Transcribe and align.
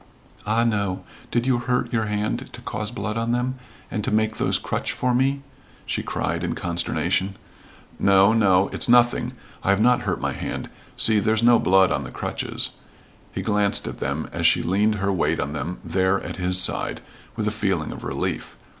"Ah, 0.47 0.63
no. 0.63 1.03
Did 1.29 1.45
you 1.45 1.59
hurt 1.59 1.93
your 1.93 2.05
hand 2.05 2.49
to 2.53 2.61
cause 2.63 2.89
blood 2.89 3.17
on 3.17 3.33
them, 3.33 3.59
and 3.91 4.03
to 4.03 4.09
make 4.09 4.37
those 4.37 4.57
crutch 4.57 4.93
for 4.93 5.13
me?" 5.13 5.43
she 5.85 6.01
cried 6.01 6.43
in 6.43 6.55
consternation. 6.55 7.37
"No, 7.99 8.33
no. 8.33 8.67
It's 8.69 8.89
nothing. 8.89 9.33
I 9.63 9.69
have 9.69 9.79
not 9.79 10.01
hurt 10.01 10.19
my 10.19 10.33
hand. 10.33 10.71
See, 10.97 11.19
there's 11.19 11.43
no 11.43 11.59
blood 11.59 11.91
on 11.91 12.03
the 12.03 12.11
crutches." 12.11 12.71
He 13.31 13.43
glanced 13.43 13.85
at 13.87 13.99
them 13.99 14.27
as 14.33 14.47
she 14.47 14.63
leaned 14.63 14.95
her 14.95 15.13
weight 15.13 15.39
on 15.39 15.53
them 15.53 15.77
there 15.85 16.19
at 16.23 16.37
his 16.37 16.59
side, 16.59 17.01
with 17.35 17.47
a 17.47 17.51
feeling 17.51 17.91
of 17.91 18.03
relief. 18.03 18.57